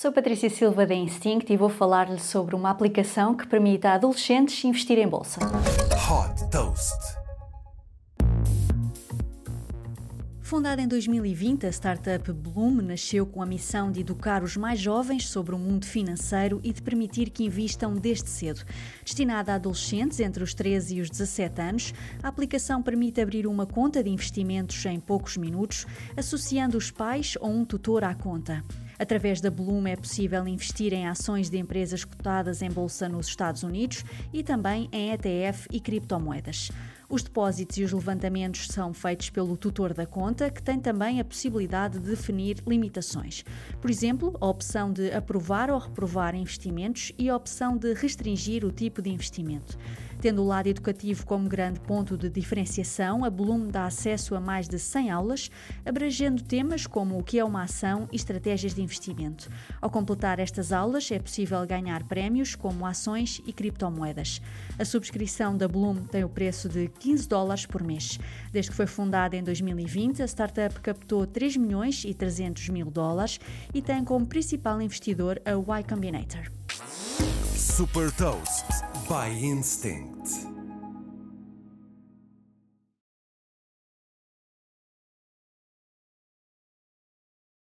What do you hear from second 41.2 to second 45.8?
possibilidade de definir limitações. Por exemplo, a opção de aprovar ou